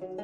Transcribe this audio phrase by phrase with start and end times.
[0.00, 0.23] khổ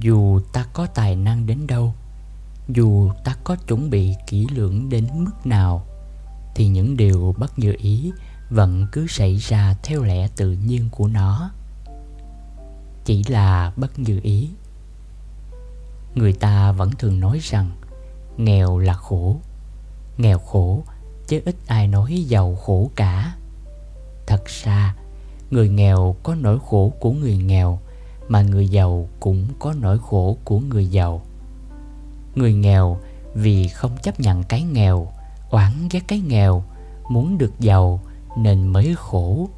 [0.00, 1.94] dù ta có tài năng đến đâu,
[2.68, 5.86] dù ta có chuẩn bị kỹ lưỡng đến mức nào,
[6.54, 8.12] thì những điều bất như ý
[8.50, 11.50] vẫn cứ xảy ra theo lẽ tự nhiên của nó.
[13.04, 14.50] Chỉ là bất như ý.
[16.14, 17.70] Người ta vẫn thường nói rằng,
[18.36, 19.36] nghèo là khổ.
[20.16, 20.82] Nghèo khổ,
[21.28, 23.36] chứ ít ai nói giàu khổ cả.
[24.26, 24.96] Thật ra,
[25.50, 27.78] người nghèo có nỗi khổ của người nghèo
[28.28, 31.22] mà người giàu cũng có nỗi khổ của người giàu.
[32.34, 32.98] Người nghèo
[33.34, 35.12] vì không chấp nhận cái nghèo,
[35.50, 36.64] oán ghét cái nghèo,
[37.10, 38.00] muốn được giàu
[38.36, 39.48] nên mới khổ.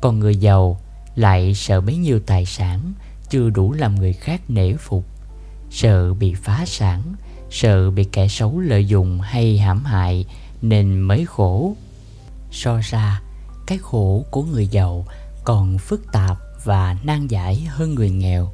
[0.00, 0.78] Còn người giàu
[1.14, 2.92] lại sợ bấy nhiêu tài sản
[3.30, 5.04] chưa đủ làm người khác nể phục,
[5.70, 7.02] sợ bị phá sản,
[7.50, 10.26] sợ bị kẻ xấu lợi dụng hay hãm hại
[10.62, 11.76] nên mới khổ.
[12.52, 13.22] So ra,
[13.66, 15.04] cái khổ của người giàu
[15.44, 18.52] còn phức tạp và nan giải hơn người nghèo.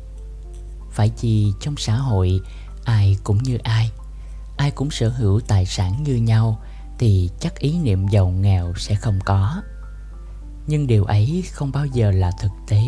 [0.91, 2.41] Phải chi trong xã hội,
[2.85, 3.91] ai cũng như ai.
[4.57, 6.61] Ai cũng sở hữu tài sản như nhau
[6.99, 9.63] thì chắc ý niệm giàu nghèo sẽ không có.
[10.67, 12.83] Nhưng điều ấy không bao giờ là thực tế.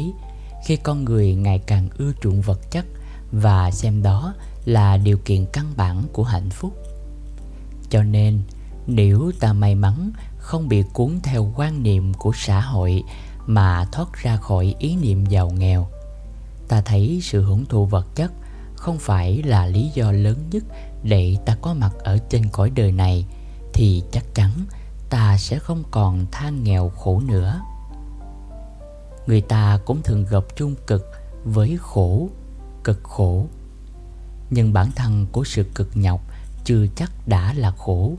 [0.67, 2.87] Khi con người ngày càng ưa chuộng vật chất
[3.33, 6.73] và xem đó là điều kiện căn bản của hạnh phúc.
[7.91, 8.41] Cho nên,
[8.87, 13.03] nếu ta may mắn không bị cuốn theo quan niệm của xã hội
[13.49, 15.89] mà thoát ra khỏi ý niệm giàu nghèo.
[16.69, 18.33] Ta thấy sự hưởng thụ vật chất
[18.77, 20.65] không phải là lý do lớn nhất
[21.03, 23.25] để ta có mặt ở trên cõi đời này,
[23.73, 24.51] thì chắc chắn
[25.11, 27.61] ta sẽ không còn than nghèo khổ nữa.
[29.27, 31.07] Người ta cũng thường gặp chung cực
[31.45, 32.29] với khổ,
[32.85, 33.47] cực khổ.
[34.51, 36.21] Nhưng bản thân của sự cực nhọc
[36.65, 38.13] chưa chắc đã là khổ.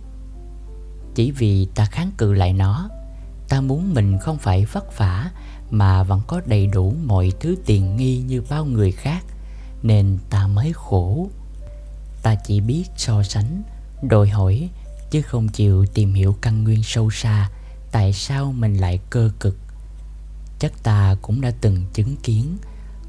[1.15, 2.89] Chỉ vì ta kháng cự lại nó
[3.49, 5.31] ta muốn mình không phải vất vả
[5.71, 9.25] mà vẫn có đầy đủ mọi thứ tiền nghi như bao người khác,
[9.83, 11.29] nên ta mới khổ.
[12.23, 13.63] Ta chỉ biết so sánh,
[14.01, 14.69] đòi hỏi,
[15.11, 17.49] chứ không chịu tìm hiểu căn nguyên sâu xa
[17.91, 19.57] tại sao mình lại cơ cực.
[20.59, 22.57] Chắc ta cũng đã từng chứng kiến,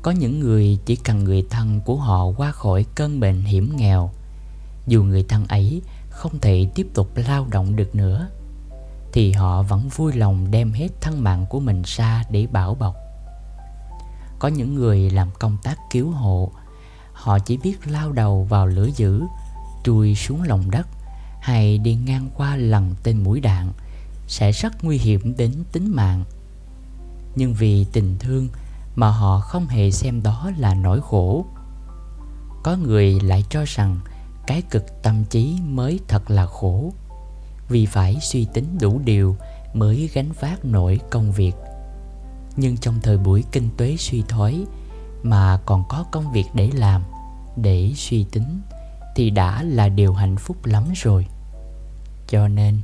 [0.02, 4.10] có những người chỉ cần người thân của họ qua khỏi cơn bệnh hiểm nghèo.
[4.86, 8.28] Dù người thân ấy không thể tiếp tục lao động được nữa
[9.12, 12.97] thì họ vẫn vui lòng đem hết thân mạng của mình ra để bảo bọc.
[14.38, 16.53] Có những người làm công tác cứu hộ,
[17.12, 19.22] họ chỉ biết lao đầu vào lửa dữ,
[19.84, 20.87] chui xuống lòng đất,
[21.41, 23.72] hay đi ngang qua lần tên mũi đạn,
[24.26, 26.25] sẽ rất nguy hiểm đến tính mạng.
[27.37, 28.49] Nhưng vì tình thương
[28.97, 31.47] mà họ không hề xem đó là nỗi khổ.
[32.62, 33.97] Có người lại cho rằng
[34.47, 36.93] cái cực tâm trí mới thật là khổ
[37.70, 39.36] vì phải suy tính đủ điều
[39.75, 41.53] mới gánh vác nổi công việc.
[42.56, 44.64] Nhưng trong thời buổi kinh tế suy thoái
[45.22, 47.03] mà còn có công việc để làm,
[47.56, 48.60] để suy tính,
[49.16, 51.26] thì đã là điều hạnh phúc lắm rồi.
[52.28, 52.81] Cho nên,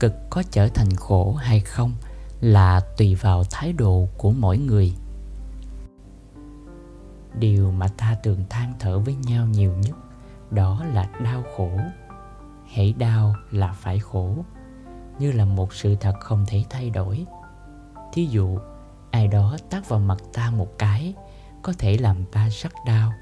[0.00, 1.92] cực có trở thành khổ hay không
[2.40, 4.92] là tùy vào thái độ của mỗi người.
[7.38, 9.96] Điều mà ta thường than thở với nhau nhiều nhất
[10.50, 11.70] đó là đau khổ
[12.74, 14.36] hãy đau là phải khổ,
[15.18, 17.26] như là một sự thật không thể thay đổi.
[18.12, 18.58] Thí dụ,
[19.10, 21.14] ai đó tát vào mặt ta một cái,
[21.62, 23.12] có thể làm ta rất đau.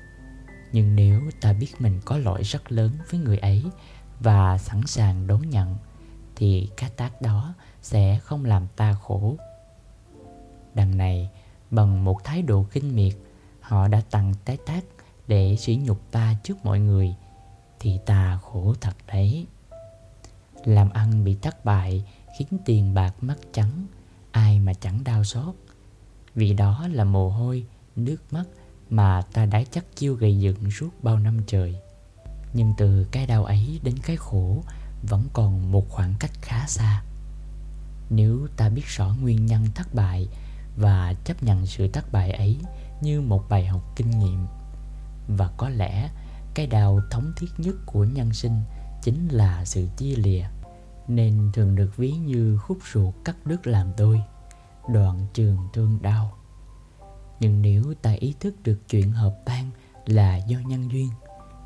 [0.72, 3.64] Nhưng nếu ta biết mình có lỗi rất lớn với người ấy
[4.20, 5.76] và sẵn sàng đón nhận,
[6.36, 9.36] thì cái tác đó sẽ không làm ta khổ.
[10.74, 11.30] Đằng này,
[11.70, 13.14] bằng một thái độ kinh miệt,
[13.60, 14.84] họ đã tặng cái tác
[15.26, 17.14] để sỉ nhục ta trước mọi người
[17.80, 19.46] thì ta khổ thật đấy.
[20.64, 22.04] Làm ăn bị thất bại
[22.38, 23.86] khiến tiền bạc mất trắng,
[24.30, 25.54] ai mà chẳng đau xót.
[26.34, 27.66] Vì đó là mồ hôi,
[27.96, 28.44] nước mắt
[28.90, 31.76] mà ta đã chắc chiêu gây dựng suốt bao năm trời.
[32.52, 34.62] Nhưng từ cái đau ấy đến cái khổ
[35.08, 37.02] vẫn còn một khoảng cách khá xa.
[38.10, 40.28] Nếu ta biết rõ nguyên nhân thất bại
[40.76, 42.56] và chấp nhận sự thất bại ấy
[43.00, 44.46] như một bài học kinh nghiệm,
[45.28, 46.10] và có lẽ
[46.54, 48.62] cái đau thống thiết nhất của nhân sinh
[49.02, 50.44] chính là sự chia lìa.
[51.08, 54.22] Nên thường được ví như khúc ruột cắt đứt làm đôi,
[54.88, 56.32] đoạn trường thương đau.
[57.40, 59.70] Nhưng nếu ta ý thức được chuyện hợp tan
[60.06, 61.10] là do nhân duyên,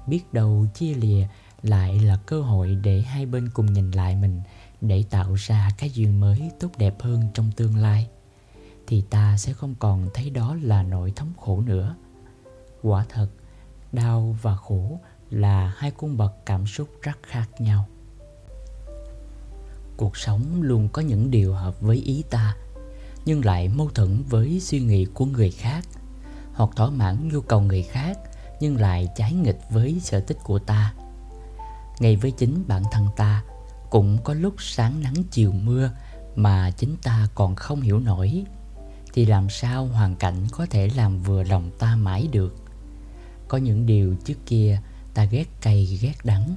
[0.06, 1.26] biết đâu chia lìa
[1.62, 4.40] lại là cơ hội để hai bên cùng nhìn lại mình,
[4.81, 8.08] để tạo ra cái duyên mới tốt đẹp hơn trong tương lai,
[8.87, 11.96] thì ta sẽ không còn thấy đó là nỗi thống khổ nữa.
[12.82, 13.29] Quả thật
[13.92, 15.00] đau và khổ
[15.30, 17.86] là hai cung bậc cảm xúc rất khác nhau.
[19.96, 22.56] Cuộc sống luôn có những điều hợp với ý ta,
[23.24, 25.84] nhưng lại mâu thuẫn với suy nghĩ của người khác,
[26.54, 28.18] hoặc thỏa mãn nhu cầu người khác,
[28.60, 30.94] nhưng lại trái nghịch với sở thích của ta.
[32.00, 33.44] Ngay với chính bản thân ta,
[33.90, 35.90] cũng có lúc sáng nắng chiều mưa
[36.36, 38.44] mà chính ta còn không hiểu nổi,
[39.12, 42.61] thì làm sao hoàn cảnh có thể làm vừa lòng ta mãi được?
[43.52, 44.81] Có những điều trước kia
[45.14, 46.56] ta ghét cay, ghét đắng,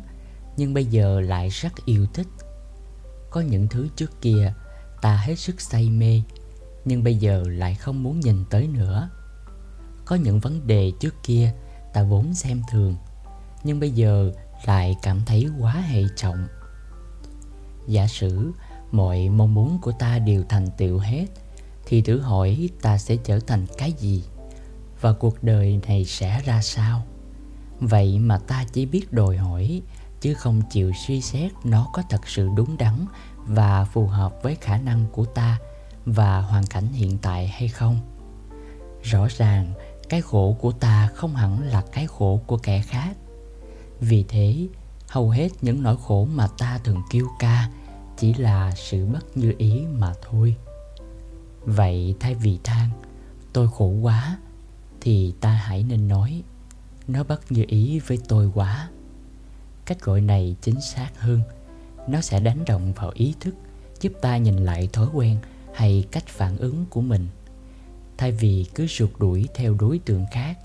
[0.57, 2.27] nhưng bây giờ lại rất yêu thích.
[3.29, 4.53] Có những thứ trước kia
[5.01, 6.21] ta hết sức say mê,
[6.85, 9.09] nhưng bây giờ lại không muốn nhìn tới nữa.
[10.05, 11.53] Có những vấn đề trước kia
[11.93, 12.95] ta vốn xem thường,
[13.63, 14.31] nhưng bây giờ
[14.65, 16.47] lại cảm thấy quá hệ trọng.
[17.87, 18.51] Giả sử
[18.91, 21.25] mọi mong muốn của ta đều thành tựu hết,
[21.85, 24.23] thì thử hỏi ta sẽ trở thành cái gì?
[25.05, 27.03] Và cuộc đời này sẽ ra sao?
[27.79, 29.81] Vậy mà ta chỉ biết đòi hỏi,
[30.21, 33.05] chứ không chịu suy xét nó có thật sự đúng đắn
[33.45, 35.59] và phù hợp với khả năng của ta
[36.05, 37.99] và hoàn cảnh hiện tại hay không.
[39.03, 39.73] Rõ ràng,
[40.09, 43.17] cái khổ của ta không hẳn là cái khổ của kẻ khác.
[43.99, 44.67] Vì thế,
[45.07, 47.69] hầu hết những nỗi khổ mà ta thường kêu ca
[48.17, 50.55] chỉ là sự bất như ý mà thôi.
[51.65, 52.89] Vậy thay vì than,
[53.53, 54.37] tôi khổ quá
[55.05, 56.43] thì ta hãy nên nói,
[57.07, 58.89] nó bất như ý với tôi quá.
[59.85, 61.41] Cách gọi này chính xác hơn.
[62.07, 63.55] Nó sẽ đánh động vào ý thức,
[64.01, 65.37] giúp ta nhìn lại thói quen
[65.73, 67.27] hay cách phản ứng của mình.
[68.17, 70.59] Thay vì cứ rượt đuổi theo đối tượng khác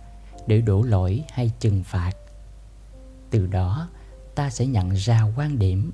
[0.47, 2.13] để đổ lỗi hay trừng phạt.
[3.31, 3.89] Từ đó,
[4.35, 5.93] ta sẽ nhận ra quan điểm,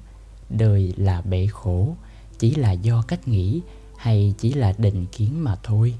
[0.48, 1.96] đời là bể khổ,
[2.38, 3.60] chỉ là do cách nghĩ
[3.98, 5.94] hay chỉ là định kiến mà thôi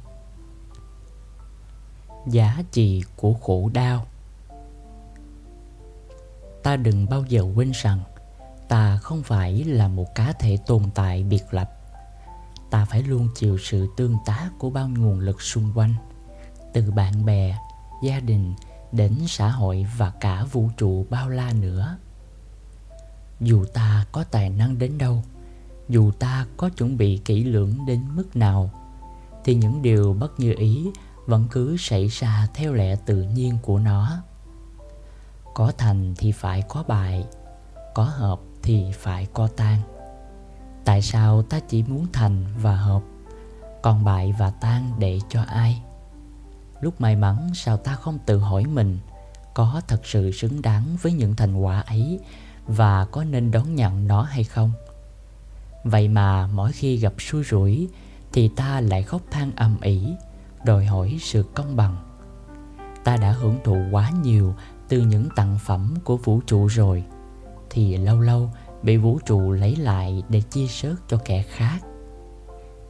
[2.27, 4.07] giá trị của khổ đau.
[6.63, 8.01] Ta đừng bao giờ quên rằng,
[8.69, 11.71] ta không phải là một cá thể tồn tại biệt lập.
[12.71, 15.95] Ta phải luôn chịu sự tương tác của bao nguồn lực xung quanh,
[16.73, 17.59] từ bạn bè,
[18.03, 18.55] gia đình,
[18.93, 21.97] đến xã hội và cả vũ trụ bao la nữa.
[23.41, 25.23] Dù ta có tài năng đến đâu,
[25.89, 28.71] dù ta có chuẩn bị kỹ lưỡng đến mức nào,
[29.45, 30.91] thì những điều bất như ý
[31.27, 34.23] vẫn cứ xảy ra theo lẽ tự nhiên của nó.
[35.55, 37.25] Có thành thì phải có bại,
[37.95, 39.81] có hợp thì phải có tan.
[40.85, 43.03] Tại sao ta chỉ muốn thành và hợp,
[43.83, 45.83] còn bại và tan để cho ai?
[46.81, 48.99] Lúc may mắn sao ta không tự hỏi mình,
[49.55, 52.21] có thật sự xứng đáng với những thành quả ấy
[52.67, 54.73] và có nên đón nhận nó hay không?
[55.85, 57.89] Vậy mà mỗi khi gặp xui rủi
[58.33, 60.15] thì ta lại khóc than ầm ĩ
[60.67, 61.97] đòi hỏi sự công bằng.
[63.05, 64.55] Ta đã hưởng thụ quá nhiều
[64.89, 67.05] từ những tặng phẩm của vũ trụ rồi,
[67.71, 68.51] thì lâu lâu
[68.83, 71.79] bị vũ trụ lấy lại để chia sớt cho kẻ khác.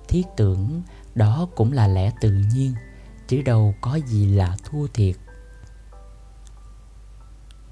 [0.08, 0.82] Thiết tưởng
[1.14, 2.74] đó cũng là lẽ tự nhiên,
[3.28, 5.16] chứ đâu có gì là thua thiệt.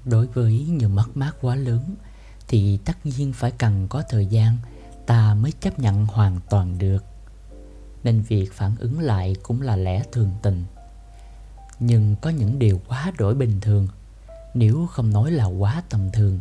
[0.05, 1.95] Đối với những mất mát quá lớn,
[2.47, 4.57] thì tất nhiên phải cần có thời gian,
[5.05, 7.03] ta mới chấp nhận hoàn toàn được
[8.05, 10.65] nên việc phản ứng lại cũng là lẽ thường tình.
[11.79, 13.87] Nhưng có những điều quá đổi bình thường.
[14.53, 16.39] Nếu không nói là quá tầm thường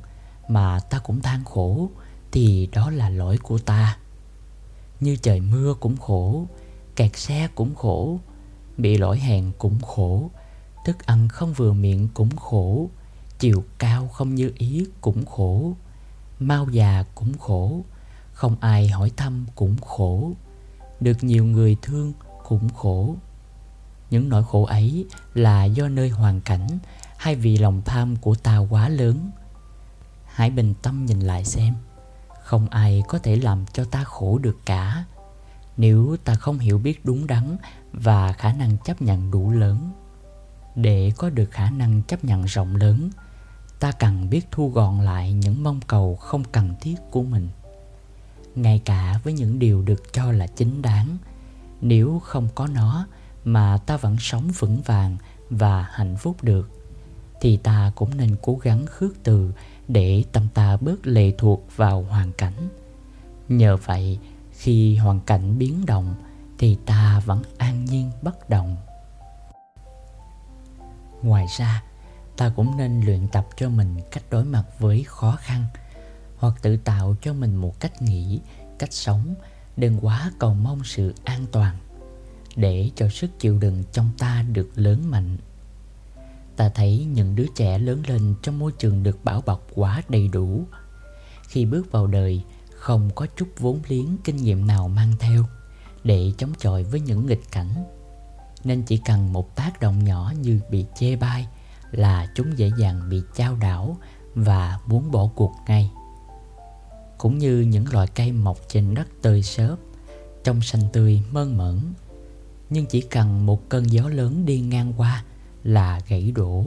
[0.48, 1.90] mà ta cũng than khổ,
[2.32, 3.96] thì đó là lỗi của ta.
[5.00, 6.46] Như trời mưa cũng khổ,
[6.96, 8.18] kẹt xe cũng khổ,
[8.76, 10.30] bị lỗi hẹn cũng khổ,
[10.86, 12.90] thức ăn không vừa miệng cũng khổ,
[13.38, 15.72] chiều cao không như ý cũng khổ,
[16.40, 17.84] mau già cũng khổ,
[18.32, 20.32] không ai hỏi thăm cũng khổ
[21.04, 22.12] được nhiều người thương
[22.48, 23.16] cũng khổ.
[24.10, 26.68] Những nỗi khổ ấy là do nơi hoàn cảnh
[27.16, 29.30] hay vì lòng tham của ta quá lớn.
[30.26, 31.74] Hãy bình tâm nhìn lại xem,
[32.42, 35.04] không ai có thể làm cho ta khổ được cả.
[35.76, 37.56] Nếu ta không hiểu biết đúng đắn
[37.92, 39.90] và khả năng chấp nhận đủ lớn,
[40.74, 43.10] để có được khả năng chấp nhận rộng lớn,
[43.80, 47.48] ta cần biết thu gọn lại những mong cầu không cần thiết của mình
[48.54, 51.18] ngay cả với những điều được cho là chính đáng,
[51.80, 53.06] nếu không có nó
[53.44, 55.16] mà ta vẫn sống vững vàng
[55.50, 56.70] và hạnh phúc được,
[57.40, 59.52] thì ta cũng nên cố gắng khước từ
[59.88, 62.68] để tâm ta bớt lệ thuộc vào hoàn cảnh.
[63.48, 64.18] Nhờ vậy,
[64.52, 66.14] khi hoàn cảnh biến động,
[66.58, 68.76] thì ta vẫn an nhiên bất động.
[71.22, 71.82] Ngoài ra,
[72.36, 75.64] ta cũng nên luyện tập cho mình cách đối mặt với khó khăn
[76.36, 78.40] hoặc tự tạo cho mình một cách nghĩ,
[78.78, 79.34] cách sống.
[79.76, 81.76] Đừng quá cầu mong sự an toàn
[82.56, 85.36] để cho sức chịu đựng trong ta được lớn mạnh.
[86.56, 90.28] Ta thấy những đứa trẻ lớn lên trong môi trường được bảo bọc quá đầy
[90.28, 90.64] đủ.
[91.48, 92.42] Khi bước vào đời,
[92.74, 95.44] không có chút vốn liếng kinh nghiệm nào mang theo
[96.04, 97.84] để chống chọi với những nghịch cảnh.
[98.64, 101.46] Nên chỉ cần một tác động nhỏ như bị chê bai
[101.90, 103.98] là chúng dễ dàng bị chao đảo
[104.34, 105.90] và muốn bỏ cuộc ngay
[107.18, 109.78] cũng như những loài cây mọc trên đất tươi xốp,
[110.44, 111.80] trong xanh tươi mơn mởn.
[112.70, 115.24] Nhưng chỉ cần một cơn gió lớn đi ngang qua
[115.64, 116.64] là gãy đổ.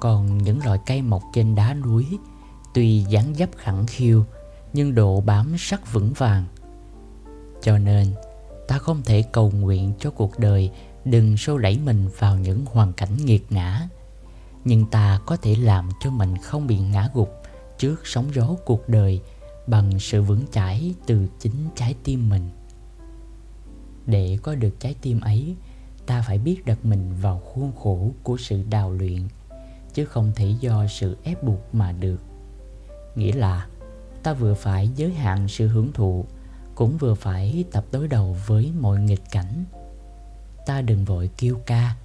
[0.00, 2.06] Còn những loại cây mọc trên đá núi,
[2.74, 4.24] tuy dáng dấp khẳng khiu,
[4.72, 6.44] nhưng độ bám sắc vững vàng.
[7.62, 8.14] Cho nên,
[8.68, 10.70] ta không thể cầu nguyện cho cuộc đời
[11.04, 13.88] đừng xô đẩy mình vào những hoàn cảnh nghiệt ngã.
[14.64, 17.42] Nhưng ta có thể làm cho mình không bị ngã gục
[17.78, 19.20] trước sóng gió cuộc đời
[19.66, 22.50] bằng sự vững chãi từ chính trái tim mình.
[24.06, 25.56] Để có được trái tim ấy,
[26.06, 29.28] ta phải biết đặt mình vào khuôn khổ của sự đào luyện,
[29.94, 32.20] chứ không thể do sự ép buộc mà được.
[33.14, 33.66] Nghĩa là,
[34.22, 36.24] ta vừa phải giới hạn sự hưởng thụ,
[36.74, 39.64] cũng vừa phải tập đối đầu với mọi nghịch cảnh.
[40.66, 41.96] Ta đừng vội kêu ca,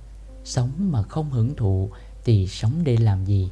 [0.44, 1.90] sống mà không hưởng thụ
[2.24, 3.52] thì sống để làm gì?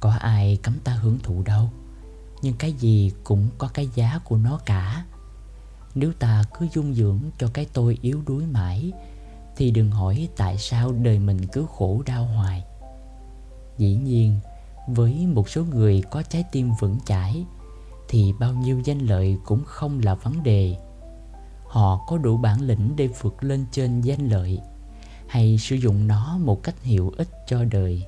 [0.00, 1.70] Có ai cấm ta hưởng thụ đâu?
[2.42, 5.04] Nhưng cái gì cũng có cái giá của nó cả.
[5.94, 8.92] Nếu ta cứ dung dưỡng cho cái tôi yếu đuối mãi,
[9.56, 12.64] thì đừng hỏi tại sao đời mình cứ khổ đau hoài.
[13.78, 14.34] Dĩ nhiên,
[14.88, 17.44] với một số người có trái tim vững chãi,
[18.08, 20.76] thì bao nhiêu danh lợi cũng không là vấn đề.
[21.66, 24.60] Họ có đủ bản lĩnh để vượt lên trên danh lợi,
[25.26, 28.04] hay sử dụng nó một cách hiệu ích cho đời.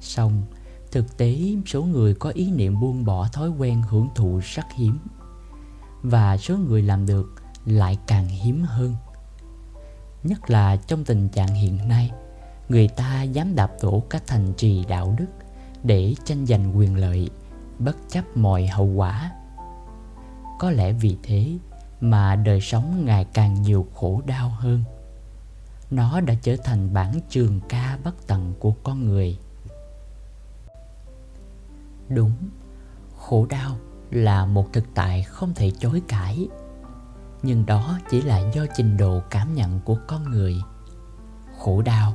[0.00, 0.42] Song
[0.92, 4.98] thực tế, số người có ý niệm buông bỏ thói quen hưởng thụ rất hiếm
[6.02, 7.34] và số người làm được
[7.66, 8.94] lại càng hiếm hơn.
[10.22, 12.10] Nhất là trong tình trạng hiện nay,
[12.68, 15.26] người ta dám đạp đổ các thành trì đạo đức
[15.82, 17.30] để tranh giành quyền lợi,
[17.78, 19.32] bất chấp mọi hậu quả.
[20.58, 21.58] Có lẽ vì thế
[22.00, 24.84] mà đời sống ngày càng nhiều khổ đau hơn.
[25.90, 29.38] Nó đã trở thành bản trường ca bất tận của con người
[32.14, 32.32] đúng,
[33.16, 33.76] khổ đau
[34.10, 36.48] là một thực tại không thể chối cãi.
[37.42, 40.56] Nhưng đó chỉ là do trình độ cảm nhận của con người.
[41.58, 42.14] Khổ đau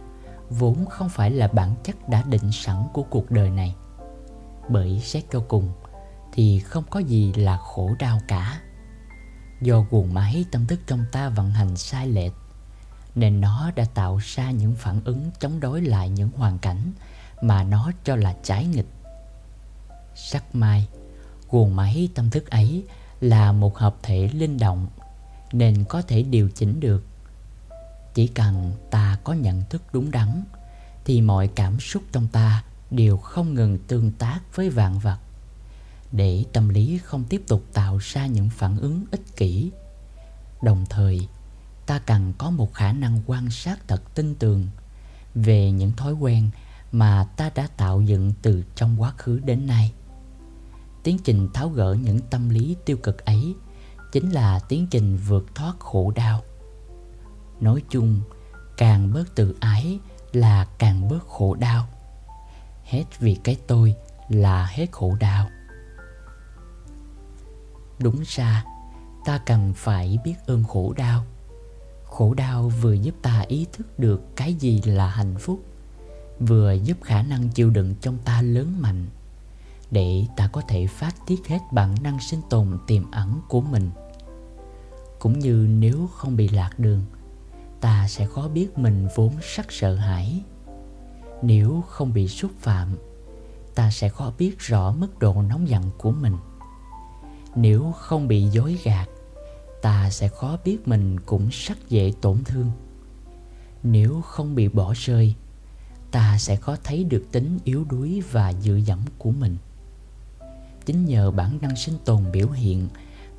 [0.49, 3.75] vốn không phải là bản chất đã định sẵn của cuộc đời này.
[4.69, 5.71] Bởi xét cho cùng
[6.33, 8.61] thì không có gì là khổ đau cả.
[9.61, 12.33] Do guồng máy tâm thức trong ta vận hành sai lệch,
[13.15, 16.91] nên nó đã tạo ra những phản ứng chống đối lại những hoàn cảnh
[17.41, 18.87] mà nó cho là trái nghịch
[20.17, 20.87] sắc mai.
[21.49, 22.83] Guồng máy tâm thức ấy
[23.21, 24.87] là một hợp thể linh động,
[25.51, 27.05] nên có thể điều chỉnh được.
[28.13, 30.43] Chỉ cần ta có nhận thức đúng đắn,
[31.05, 35.17] thì mọi cảm xúc trong ta đều không ngừng tương tác với vạn vật.
[36.11, 39.71] Để tâm lý không tiếp tục tạo ra những phản ứng ích kỷ,
[40.61, 41.27] đồng thời,
[41.85, 44.67] ta cần có một khả năng quan sát thật tinh tường
[45.35, 46.49] về những thói quen
[46.91, 49.91] mà ta đã tạo dựng từ trong quá khứ đến nay
[51.07, 53.55] tiến trình tháo gỡ những tâm lý tiêu cực ấy
[54.11, 56.43] chính là tiến trình vượt thoát khổ đau.
[57.59, 58.21] Nói chung,
[58.77, 59.99] càng bớt tự ái
[60.31, 61.87] là càng bớt khổ đau.
[62.83, 63.95] Hết vì cái tôi
[64.29, 65.49] là hết khổ đau.
[67.99, 68.65] Đúng ra,
[69.25, 71.25] ta cần phải biết ơn khổ đau.
[72.05, 75.59] Khổ đau vừa giúp ta ý thức được cái gì là hạnh phúc,
[76.39, 79.05] vừa giúp khả năng chịu đựng trong ta lớn mạnh
[79.91, 83.89] để ta có thể phát tiết hết bản năng sinh tồn tiềm ẩn của mình.
[85.19, 87.01] Cũng như nếu không bị lạc đường,
[87.81, 90.43] ta sẽ khó biết mình vốn sắc sợ hãi.
[91.41, 92.97] Nếu không bị xúc phạm,
[93.75, 96.37] ta sẽ khó biết rõ mức độ nóng giận của mình.
[97.55, 99.09] Nếu không bị dối gạt,
[99.81, 102.71] ta sẽ khó biết mình cũng sắc dễ tổn thương.
[103.83, 105.35] Nếu không bị bỏ rơi,
[106.11, 109.57] ta sẽ khó thấy được tính yếu đuối và dựa dẫm của mình
[110.87, 112.87] chính nhờ bản năng sinh tồn biểu hiện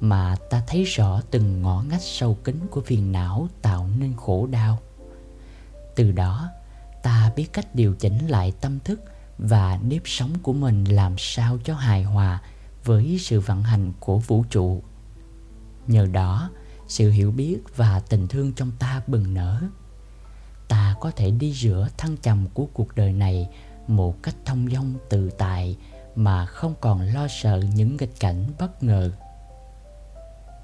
[0.00, 4.47] mà ta thấy rõ từng ngõ ngách sâu kín của phiền não tạo nên khổ
[4.47, 4.78] đau.
[5.95, 6.49] Từ đó,
[7.02, 9.00] ta biết cách điều chỉnh lại tâm thức
[9.38, 12.43] và nếp sống của mình làm sao cho hài hòa
[12.85, 14.83] với sự vận hành của vũ trụ.
[15.87, 16.50] Nhờ đó,
[16.88, 19.62] sự hiểu biết và tình thương trong ta bừng nở.
[20.69, 23.49] Ta có thể đi giữa thăng trầm của cuộc đời này
[23.87, 25.76] một cách thông dong, tự tại
[26.19, 29.11] mà không còn lo sợ những nghịch cảnh bất ngờ.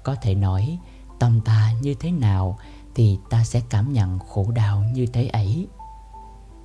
[0.03, 0.79] Có thể nói,
[1.19, 2.59] tâm ta như thế nào
[2.95, 5.67] thì ta sẽ cảm nhận khổ đau như thế ấy.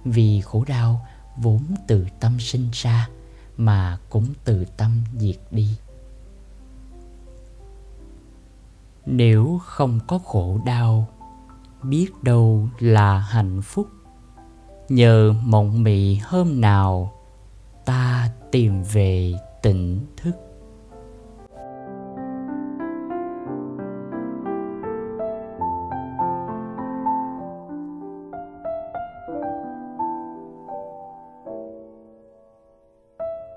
[0.04, 1.06] Vì khổ đau
[1.36, 3.08] vốn từ tâm sinh ra
[3.56, 5.76] mà cũng từ tâm diệt đi.
[9.06, 11.08] Nếu không có khổ đau,
[11.82, 13.88] biết đâu là hạnh phúc.
[14.88, 17.12] Nhờ mộng mị hôm nào,
[17.84, 20.49] ta tìm về tỉnh thức.